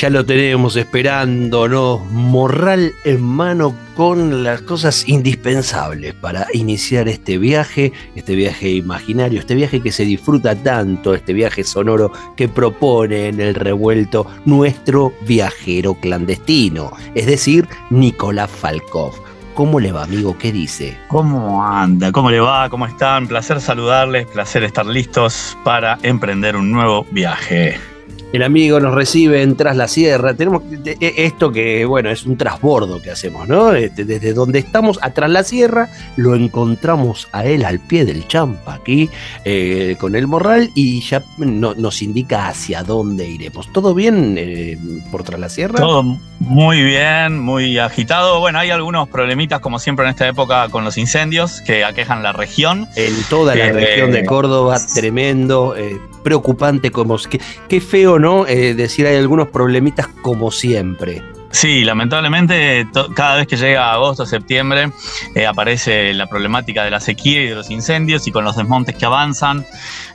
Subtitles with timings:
[0.00, 7.92] Ya lo tenemos esperándonos, morral en mano con las cosas indispensables para iniciar este viaje,
[8.14, 13.42] este viaje imaginario, este viaje que se disfruta tanto, este viaje sonoro que propone en
[13.42, 19.12] el revuelto nuestro viajero clandestino, es decir, Nicolás Falkov.
[19.52, 20.34] ¿Cómo le va, amigo?
[20.38, 20.96] ¿Qué dice?
[21.08, 22.10] ¿Cómo anda?
[22.10, 22.70] ¿Cómo le va?
[22.70, 23.28] ¿Cómo están?
[23.28, 27.89] Placer saludarles, placer estar listos para emprender un nuevo viaje.
[28.32, 30.34] El amigo nos recibe en Tras la Sierra.
[30.34, 33.72] Tenemos e, esto que, bueno, es un trasbordo que hacemos, ¿no?
[33.72, 38.28] Este, desde donde estamos, a Tras la Sierra, lo encontramos a él al pie del
[38.28, 39.10] champa, aquí,
[39.44, 43.72] eh, con el morral, y ya nos indica hacia dónde iremos.
[43.72, 44.78] ¿Todo bien eh,
[45.10, 45.80] por Tras la Sierra?
[45.80, 46.04] Todo
[46.40, 48.38] muy bien, muy agitado.
[48.38, 52.32] Bueno, hay algunos problemitas, como siempre en esta época, con los incendios que aquejan la
[52.32, 52.88] región.
[52.94, 55.74] En toda la región de Córdoba, tremendo.
[55.76, 58.46] Eh, preocupante, como que, qué feo, ¿no?
[58.46, 61.22] Eh, decir, hay algunos problemitas como siempre.
[61.52, 64.92] Sí, lamentablemente cada vez que llega agosto, septiembre,
[65.34, 68.94] eh, aparece la problemática de la sequía y de los incendios y con los desmontes
[68.94, 69.66] que avanzan,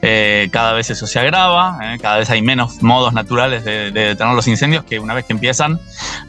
[0.02, 4.48] eh, cada vez eso se agrava, cada vez hay menos modos naturales de, detener los
[4.48, 5.78] incendios que una vez que empiezan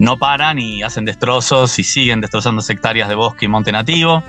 [0.00, 4.24] no paran y hacen destrozos y siguen destrozando hectáreas de bosque y monte nativo.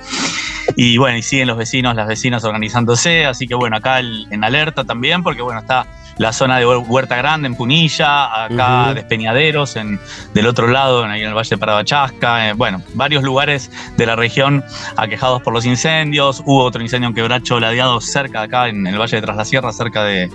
[0.76, 4.84] Y bueno, y siguen los vecinos, las vecinas organizándose, así que bueno, acá en alerta
[4.84, 5.86] también, porque bueno, está
[6.18, 9.98] la zona de Huerta Grande en Punilla, acá Despeñaderos, en,
[10.34, 14.06] del otro lado, en, ahí en el Valle de Paradachasca, eh, bueno, varios lugares de
[14.06, 14.64] la región
[14.96, 16.42] aquejados por los incendios.
[16.44, 19.44] Hubo otro incendio en Quebracho Ladeado cerca de acá, en el Valle de Tras la
[19.44, 20.30] Sierra, cerca de,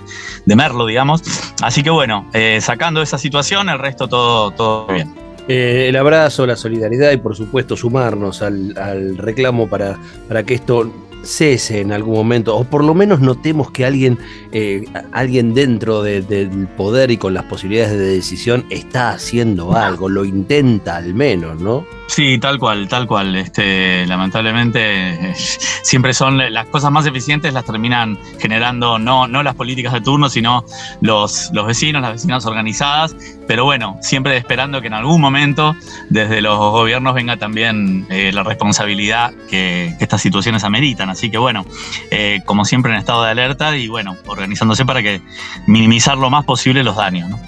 [0.46, 1.22] Merlo, digamos.
[1.62, 5.24] Así que bueno, eh, sacando esa situación, el resto todo, todo bien.
[5.46, 10.90] Eh, el abrazo, la solidaridad y por supuesto sumarnos al, reclamo para, para que esto
[11.24, 14.18] cese en algún momento, o por lo menos notemos que alguien,
[14.56, 20.24] eh, alguien dentro del poder y con las posibilidades de decisión está haciendo algo, lo
[20.24, 21.84] intenta al menos, ¿no?
[22.06, 23.34] Sí, tal cual, tal cual.
[23.34, 25.34] Este, lamentablemente
[25.82, 30.28] siempre son las cosas más eficientes las terminan generando no, no las políticas de turno,
[30.28, 30.64] sino
[31.00, 33.16] los, los vecinos, las vecinas organizadas.
[33.48, 35.74] Pero bueno, siempre esperando que en algún momento
[36.10, 41.10] desde los gobiernos venga también eh, la responsabilidad que, estas situaciones ameritan.
[41.10, 41.64] Así que bueno,
[42.10, 45.20] eh, como siempre en estado de alerta y bueno, organizándose para que
[45.66, 47.30] minimizar lo más posible los daños.
[47.30, 47.38] ¿no?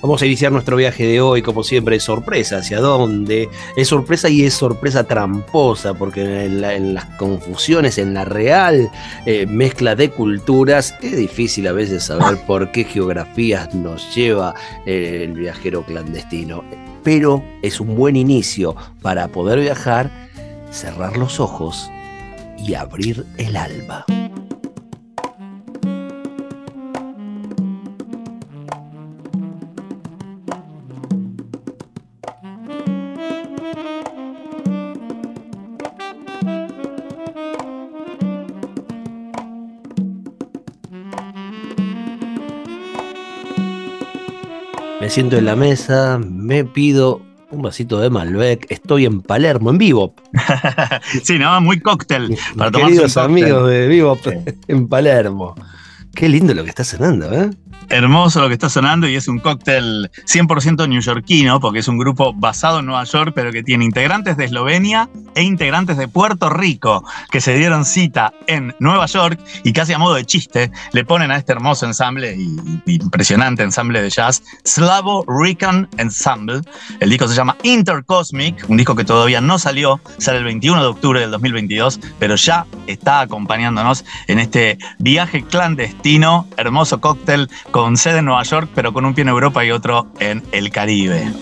[0.00, 2.58] Vamos a iniciar nuestro viaje de hoy, como siempre, es sorpresa.
[2.58, 3.48] ¿Hacia dónde?
[3.76, 8.90] Es sorpresa y es sorpresa tramposa, porque en, las confusiones, en la real
[9.26, 14.54] eh, mezcla de culturas, es difícil a veces saber por qué geografías nos lleva
[14.86, 16.62] eh, el viajero clandestino.
[17.02, 20.12] Pero es un buen inicio para poder viajar,
[20.70, 21.90] cerrar los ojos
[22.56, 24.04] y abrir el alma.
[45.00, 49.78] Me siento en la mesa, me pido un vasito de Malbec, estoy en Palermo, en
[49.78, 50.14] vivo.
[51.22, 51.60] sí, ¿no?
[51.60, 52.36] Muy cóctel.
[52.56, 54.18] Para Queridos amigos de Vivo
[54.66, 55.54] en Palermo.
[56.14, 57.48] Qué lindo lo que está sonando, ¿eh?
[57.90, 62.32] Hermoso lo que está sonando y es un cóctel 100% neoyorquino, porque es un grupo
[62.34, 67.04] basado en Nueva York, pero que tiene integrantes de Eslovenia e integrantes de Puerto Rico,
[67.30, 71.30] que se dieron cita en Nueva York y casi a modo de chiste le ponen
[71.30, 76.60] a este hermoso ensamble y, impresionante ensamble de jazz, Slavo Rican Ensemble.
[77.00, 80.88] El disco se llama Intercosmic, un disco que todavía no salió, sale el 21 de
[80.88, 88.18] octubre del 2022, pero ya está acompañándonos en este viaje clandestino, hermoso cóctel con sede
[88.18, 91.32] en Nueva York, pero con un pie en Europa y otro en el Caribe.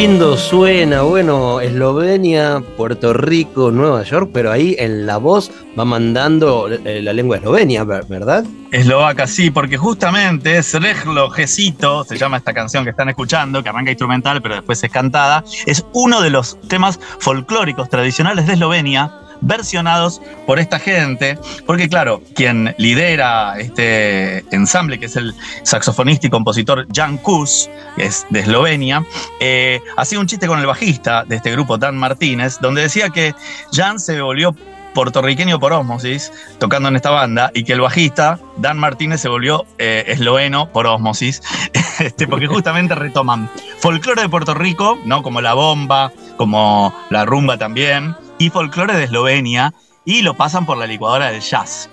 [0.00, 6.70] Lindo suena, bueno, Eslovenia, Puerto Rico, Nueva York, pero ahí en la voz va mandando
[6.70, 8.46] eh, la lengua eslovenia, ¿verdad?
[8.72, 13.90] Eslovaca, sí, porque justamente Srejlo Gesito, se llama esta canción que están escuchando, que arranca
[13.90, 20.20] instrumental pero después es cantada, es uno de los temas folclóricos tradicionales de Eslovenia versionados
[20.46, 26.86] por esta gente, porque claro, quien lidera este ensamble, que es el saxofonista y compositor
[26.92, 29.04] Jan Kus, que es de Eslovenia,
[29.40, 33.34] eh, hacía un chiste con el bajista de este grupo, Dan Martínez, donde decía que
[33.72, 34.54] Jan se volvió
[34.94, 39.66] puertorriqueño por osmosis, tocando en esta banda, y que el bajista, Dan Martínez, se volvió
[39.78, 41.42] eh, esloveno por osmosis,
[42.00, 43.48] este, porque justamente retoman
[43.78, 45.22] folclore de Puerto Rico, ¿no?
[45.22, 49.72] como la bomba, como la rumba también, y folclore de Eslovenia
[50.04, 51.88] y lo pasan por la licuadora del jazz.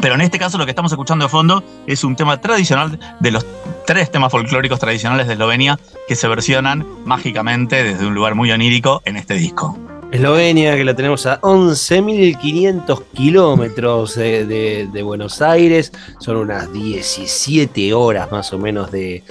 [0.00, 3.30] Pero en este caso lo que estamos escuchando de fondo es un tema tradicional de
[3.30, 3.46] los
[3.86, 9.00] tres temas folclóricos tradicionales de Eslovenia que se versionan mágicamente desde un lugar muy onírico
[9.06, 9.76] en este disco.
[10.12, 18.52] Eslovenia, que la tenemos a 11.500 kilómetros de, Buenos Aires, son unas 17 horas más
[18.52, 19.24] o menos de,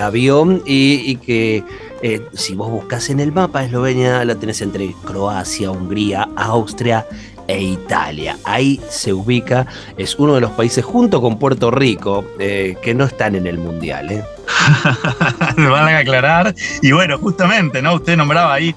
[0.00, 1.64] avión y que
[2.02, 7.06] eh, si vos buscas en el mapa, Eslovenia la tenés entre Croacia, Hungría, Austria
[7.52, 8.38] e Italia.
[8.44, 9.66] Ahí se ubica,
[9.98, 13.58] es uno de los países junto con Puerto Rico eh, que no están en el
[13.58, 14.10] Mundial.
[14.10, 14.24] ¿eh?
[15.56, 16.54] Van a aclarar.
[16.80, 17.94] Y bueno, justamente, ¿no?
[17.94, 18.74] Usted nombraba ahí,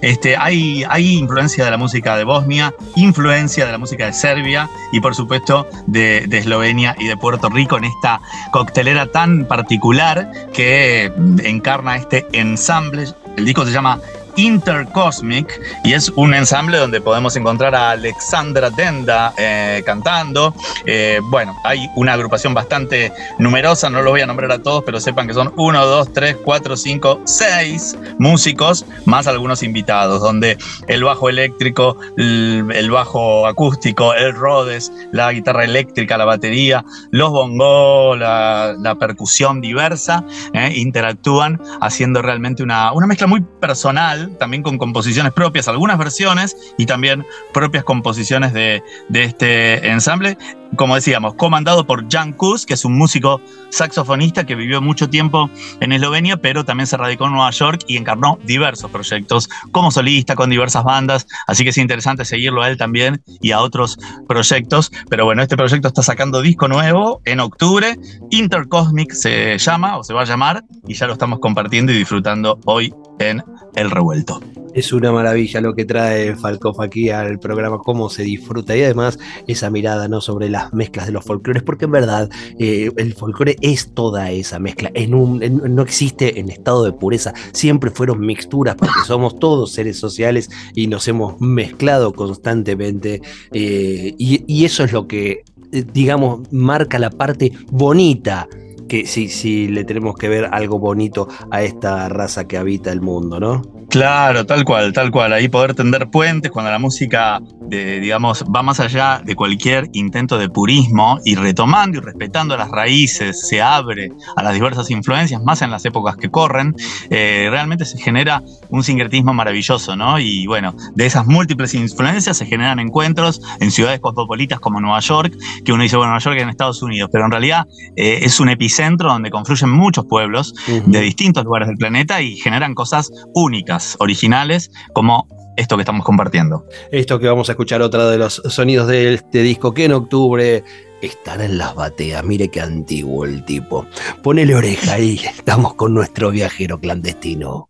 [0.00, 4.70] este, hay, hay influencia de la música de Bosnia, influencia de la música de Serbia
[4.92, 8.20] y por supuesto de, de Eslovenia y de Puerto Rico en esta
[8.52, 11.12] coctelera tan particular que
[11.42, 13.08] encarna este ensamble.
[13.36, 14.00] El disco se llama
[14.36, 20.54] Intercosmic y es un ensamble donde podemos encontrar a Alexandra Denda eh, cantando.
[20.86, 25.00] Eh, bueno, hay una agrupación bastante numerosa, no lo voy a nombrar a todos, pero
[25.00, 30.58] sepan que son 1, 2, 3, 4, 5, 6 músicos, más algunos invitados, donde
[30.88, 38.18] el bajo eléctrico, el, bajo acústico, el Rhodes, la guitarra eléctrica, la batería, los bongos,
[38.18, 45.32] la, percusión diversa, eh, interactúan haciendo realmente una, una mezcla muy personal también con composiciones
[45.32, 48.82] propias, algunas versiones y también propias composiciones de,
[49.12, 50.36] este ensamble.
[50.76, 53.40] Como decíamos, comandado por Jan Kus, que es un músico
[53.70, 55.48] saxofonista que vivió mucho tiempo
[55.80, 60.34] en Eslovenia, pero también se radicó en Nueva York y encarnó diversos proyectos como solista
[60.34, 61.26] con diversas bandas.
[61.46, 64.90] Así que es interesante seguirlo a él también y a otros proyectos.
[65.08, 67.96] Pero bueno, este proyecto está sacando disco nuevo en octubre.
[68.30, 72.58] Intercosmic se llama o se va a llamar y ya lo estamos compartiendo y disfrutando
[72.64, 73.42] hoy en
[73.74, 74.40] El Revuelto.
[74.74, 79.20] Es una maravilla lo que trae Falcoff aquí al programa, cómo se disfruta y además
[79.46, 80.20] esa mirada ¿no?
[80.20, 84.58] sobre las mezclas de los folclores, porque en verdad eh, el folclore es toda esa
[84.58, 85.40] mezcla, en un,
[85.74, 90.86] no existe en estado de pureza, siempre fueron mixturas porque somos todos seres sociales y
[90.86, 93.20] nos hemos mezclado constantemente
[93.52, 98.48] eh, y, eso es lo que, eh, digamos, marca la parte bonita
[98.88, 103.00] que sí, sí le tenemos que ver algo bonito a esta raza que habita el
[103.00, 103.73] mundo, ¿no?
[103.94, 105.32] Claro, tal cual, tal cual.
[105.32, 110.36] Ahí poder tender puentes cuando la música, de, digamos, va más allá de cualquier intento
[110.36, 115.62] de purismo y retomando y respetando las raíces, se abre a las diversas influencias, más
[115.62, 116.74] en las épocas que corren,
[117.08, 120.18] eh, realmente se genera un sincretismo maravilloso, ¿no?
[120.18, 125.36] Y bueno, de esas múltiples influencias se generan encuentros en ciudades cosmopolitas como Nueva York,
[125.64, 127.64] que uno dice, bueno, Nueva York es en Estados Unidos, pero en realidad
[127.94, 130.52] eh, es un epicentro donde confluyen muchos pueblos
[130.84, 136.66] de distintos lugares del planeta y generan cosas únicas originales, como esto que estamos compartiendo.
[136.90, 140.64] Esto que vamos a escuchar, otra de los sonidos de este disco que en octubre
[141.00, 142.24] estará en las bateas.
[142.24, 143.86] Mire qué antiguo el tipo.
[144.22, 147.68] Ponele oreja ahí, estamos con nuestro viajero clandestino.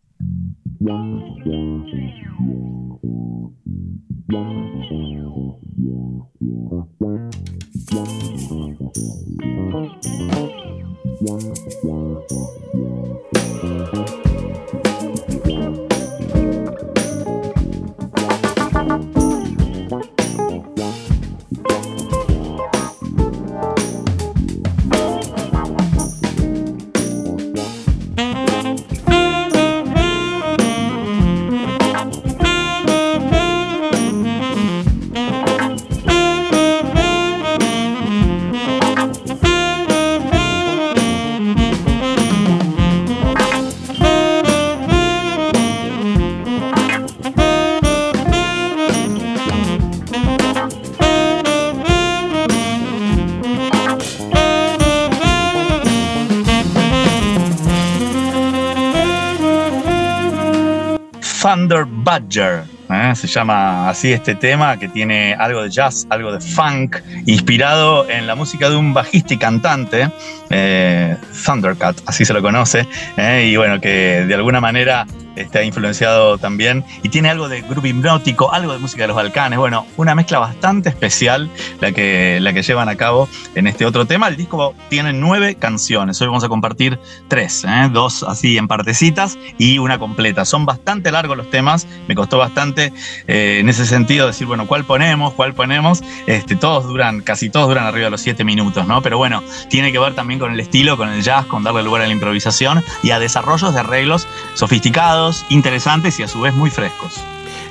[61.55, 62.65] Thunder Badger.
[62.91, 63.13] ¿eh?
[63.15, 66.97] Se llama así este tema que tiene algo de jazz, algo de funk,
[67.27, 70.11] inspirado en la música de un bajista y cantante,
[70.51, 73.49] eh, Thundercat, así se lo conoce, ¿eh?
[73.49, 78.53] y bueno, que de alguna manera está influenciado también y tiene algo de grupo hipnótico,
[78.53, 79.59] algo de música de los Balcanes.
[79.59, 81.51] Bueno, una mezcla bastante especial
[81.81, 84.29] la que, la que llevan a cabo en este otro tema.
[84.29, 86.21] El disco tiene nueve canciones.
[86.21, 86.99] Hoy vamos a compartir
[87.29, 87.89] tres, ¿eh?
[87.93, 90.45] dos así en partecitas y una completa.
[90.45, 91.87] Son bastante largos los temas.
[92.09, 92.93] Me costó bastante
[93.27, 95.35] eh, en ese sentido decir, bueno, ¿cuál ponemos?
[95.35, 96.03] ¿Cuál ponemos?
[96.27, 99.03] Este, todos duran, casi todos duran arriba de los siete minutos, ¿no?
[99.03, 102.03] Pero bueno, tiene que ver también con el estilo, con el jazz, con darle lugar
[102.03, 106.71] a la improvisación y a desarrollos de arreglos sofisticados interesantes y a su vez muy
[106.71, 107.23] frescos.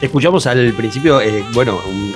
[0.02, 2.14] Escuchamos al principio, eh, bueno, un,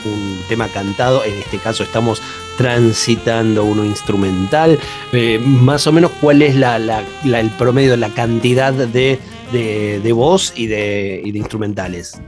[0.49, 2.21] tema cantado, en este caso estamos
[2.57, 4.77] transitando uno instrumental.
[5.13, 9.19] Eh, más o menos, ¿cuál es la, el promedio, la cantidad de,
[9.51, 12.21] de, voz y de, y de, instrumentales?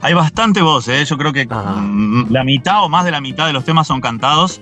[0.00, 1.04] Hay bastante voz, ¿eh?
[1.04, 4.60] yo creo que la mitad o más de la mitad de los temas son cantados.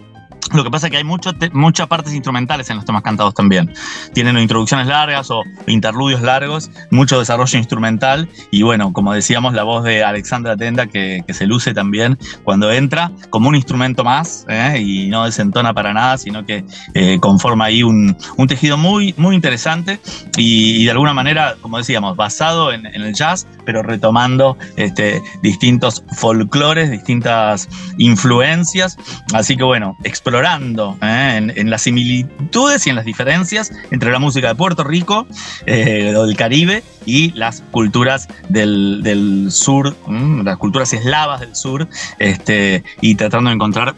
[0.52, 3.72] Lo que pasa es que hay muchas partes instrumentales en los temas cantados también.
[4.12, 9.84] Tienen introducciones largas o interludios largos, mucho desarrollo instrumental y bueno, como decíamos, la voz
[9.84, 14.82] de Alexandra Tenda que, se luce también cuando entra como un instrumento más ¿eh?
[14.84, 16.64] y no desentona para nada, sino que
[16.94, 18.16] eh, conforma ahí un,
[18.48, 20.00] tejido muy, muy interesante
[20.36, 26.90] y, de alguna manera, como decíamos, basado en, el jazz, pero retomando este, distintos folclores,
[26.90, 28.98] distintas influencias.
[29.32, 29.96] Así que bueno,
[30.40, 31.52] explorando ¿eh?
[31.54, 35.26] en, las similitudes y en las diferencias entre la música de Puerto Rico
[35.66, 42.82] eh, o del Caribe y las culturas del, sur, las culturas eslavas del sur, este,
[43.00, 43.94] y tratando de encontrar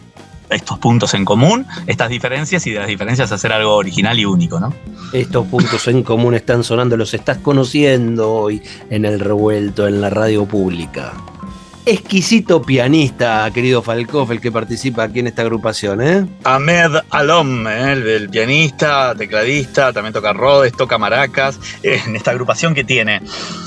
[0.51, 4.61] estos puntos en común, estas diferencias y de las diferencias hacer algo original y único,
[4.61, 4.75] ¿no?
[5.13, 10.11] Estos puntos en común están sonando, los estás conociendo hoy en el revuelto, en la
[10.11, 11.13] radio pública
[11.85, 16.27] exquisito pianista, querido Falcoff, el que participa aquí en esta agrupación, ¿eh?
[16.45, 17.93] Ahmed Alom, ¿eh?
[17.93, 23.21] el, pianista, tecladista, también toca rodes, toca maracas, eh, en esta agrupación que tiene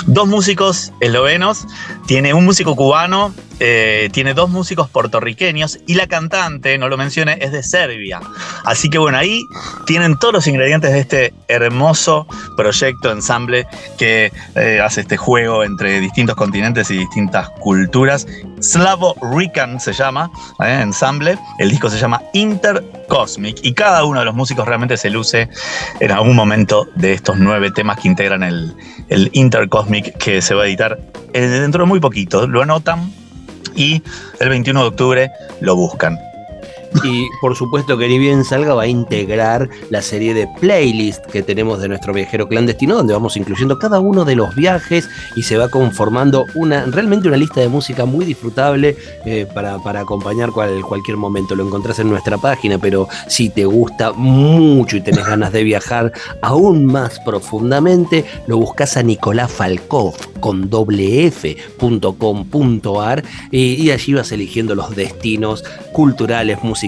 [0.05, 1.65] dos músicos eslovenos,
[2.07, 7.37] tiene un músico cubano, eh, tiene dos músicos puertorriqueños y la cantante, no lo mencioné,
[7.41, 8.19] es de Serbia.
[8.63, 9.41] Así que bueno, ahí
[9.85, 14.31] tienen todos los ingredientes de este hermoso proyecto, ensamble que
[14.83, 18.25] hace este juego entre distintos continentes y distintas culturas
[18.61, 20.79] Slavo Rican se llama, ¿eh?
[20.81, 21.37] ensamble.
[21.59, 25.49] El disco se llama Intercosmic y cada uno de los músicos realmente se luce
[25.99, 28.75] en algún momento de estos nueve temas que integran el,
[29.09, 30.99] el Intercosmic que se va a editar
[31.33, 32.47] eh, dentro de muy poquito.
[32.47, 33.11] Lo anotan
[33.75, 34.01] y
[34.39, 36.19] el 21 de octubre lo buscan.
[37.03, 41.43] Y por supuesto que ni bien salga va a integrar la serie de playlists que
[41.43, 45.57] tenemos de nuestro viajero clandestino, donde vamos incluyendo cada uno de los viajes y se
[45.57, 51.55] va conformando una realmente una lista de música muy disfrutable eh, para, acompañar cualquier momento.
[51.55, 56.11] Lo encontrás en nuestra página, pero si te gusta mucho y tenés ganas de viajar
[56.41, 61.31] aún más profundamente, lo buscas a Nicolás Falkov con doble
[63.51, 66.84] y, y allí vas eligiendo los destinos culturales, musicales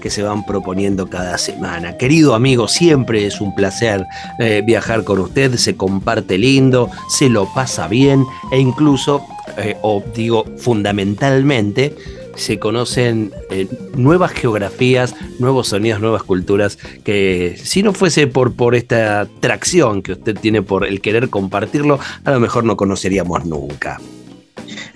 [0.00, 1.96] que se van proponiendo cada semana.
[1.96, 4.04] Querido amigo, siempre es un placer
[4.38, 9.24] eh, viajar con usted, se comparte lindo, se lo pasa bien e incluso,
[9.58, 11.94] eh, o digo fundamentalmente,
[12.34, 13.66] se conocen eh,
[13.96, 20.12] nuevas geografías, nuevos sonidos, nuevas culturas, que si no fuese por, por esta atracción que
[20.12, 24.00] usted tiene por el querer compartirlo, a lo mejor no conoceríamos nunca.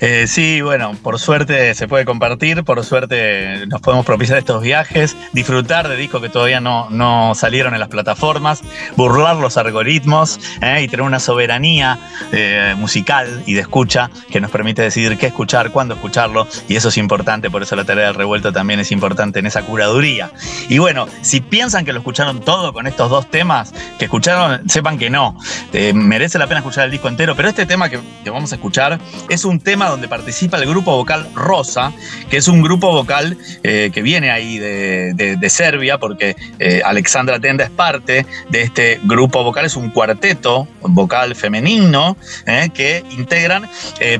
[0.00, 5.14] Eh, sí, bueno, por suerte se puede compartir, por suerte nos podemos propiciar estos viajes,
[5.34, 8.62] disfrutar de discos que todavía no, no salieron en las plataformas,
[8.96, 11.98] burlar los algoritmos eh, y tener una soberanía
[12.32, 16.88] eh, musical y de escucha que nos permite decidir qué escuchar, cuándo escucharlo, y eso
[16.88, 20.30] es importante, por eso la tarea del revuelto también es importante en esa curaduría.
[20.70, 24.96] Y bueno, si piensan que lo escucharon todo con estos dos temas, que escucharon, sepan
[24.96, 25.36] que no,
[25.92, 28.98] merece la pena escuchar el disco entero, pero este tema que, que vamos a escuchar
[29.28, 31.92] es un tema donde participa el grupo vocal Rosa,
[32.28, 37.64] que es un grupo vocal eh, que viene ahí de, Serbia, porque eh, Alexandra Tenda
[37.64, 42.16] es parte de este grupo vocal, es un cuarteto vocal femenino
[42.46, 43.68] eh, que integran,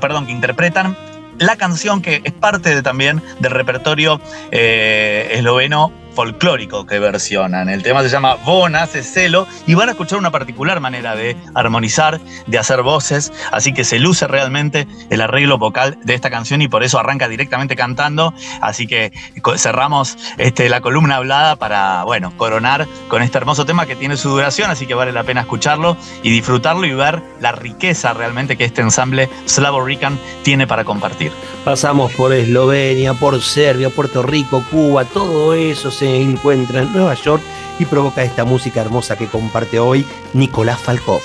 [0.00, 0.97] perdón, que interpretan
[1.39, 7.69] la canción que es parte de, también del repertorio esloveno folclórico que versionan.
[7.69, 11.37] El tema se llama Vos nace celo y van a escuchar una particular manera de
[11.55, 16.62] armonizar, de hacer voces, así que se luce realmente el arreglo vocal de esta canción
[16.62, 19.12] y por eso arranca directamente cantando, así que
[19.57, 24.31] cerramos este, la columna hablada para, bueno, coronar con este hermoso tema que tiene su
[24.31, 28.64] duración, así que vale la pena escucharlo y disfrutarlo y ver la riqueza realmente que
[28.64, 31.33] este ensamble Slavo Rican tiene para compartir.
[31.64, 37.42] Pasamos por Eslovenia, por Serbia, Puerto Rico, Cuba, todo eso se encuentra en Nueva York
[37.78, 41.21] y provoca esta música hermosa que comparte hoy Nicolás Falkov,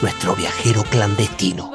[0.00, 1.70] nuestro viajero clandestino.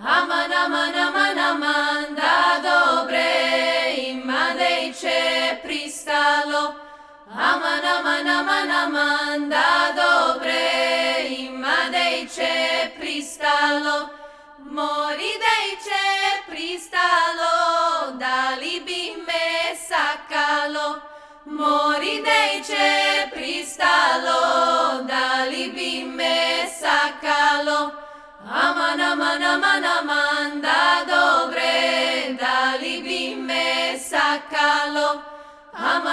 [0.00, 6.87] Aman, aman, aman, aman, da dobre, ima dejče pristalo.
[7.38, 14.08] Aman, aman, aman, aman, da dobre, ima dejče pristalo.
[14.58, 16.08] Mori dejče
[16.50, 17.54] pristalo,
[18.18, 20.98] da li bi me sakalo.
[21.44, 24.42] Mori dejče pristalo,
[25.06, 27.90] da li bi me sakalo.
[28.50, 35.37] Aman, aman, aman, aman, da dobre, da li bi me sakalo.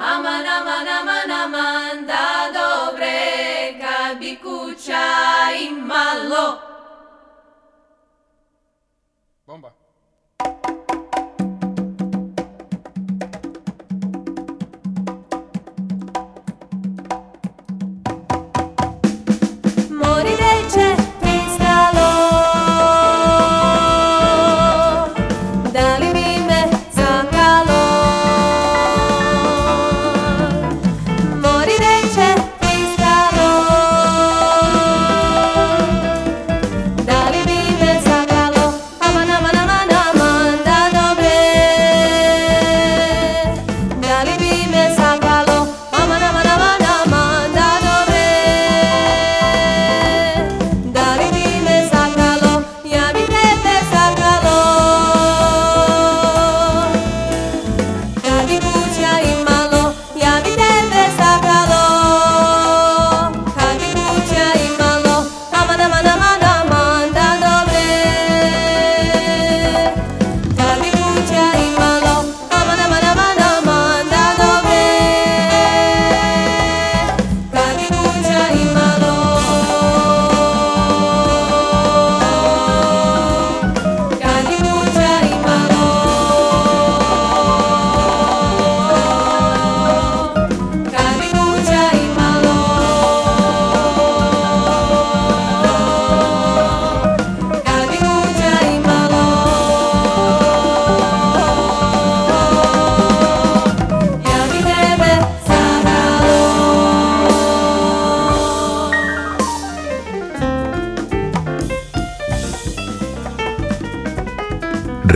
[0.00, 2.08] Aman, aman, aman, aman,
[2.56, 5.04] dobre, kad bi kuća